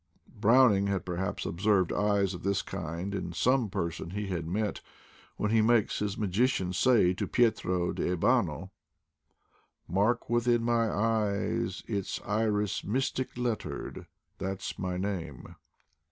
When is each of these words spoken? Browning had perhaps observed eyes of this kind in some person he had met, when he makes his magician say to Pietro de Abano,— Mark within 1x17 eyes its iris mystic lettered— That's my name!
Browning 0.35 0.87
had 0.87 1.05
perhaps 1.05 1.45
observed 1.45 1.93
eyes 1.93 2.33
of 2.33 2.41
this 2.41 2.63
kind 2.63 3.13
in 3.13 3.33
some 3.33 3.69
person 3.69 4.09
he 4.09 4.29
had 4.29 4.47
met, 4.47 4.81
when 5.37 5.51
he 5.51 5.61
makes 5.61 5.99
his 5.99 6.17
magician 6.17 6.73
say 6.73 7.13
to 7.13 7.27
Pietro 7.27 7.93
de 7.93 8.17
Abano,— 8.17 8.71
Mark 9.87 10.27
within 10.27 10.63
1x17 10.63 10.91
eyes 11.69 11.83
its 11.85 12.19
iris 12.25 12.83
mystic 12.83 13.37
lettered— 13.37 14.07
That's 14.39 14.79
my 14.79 14.97
name! 14.97 15.53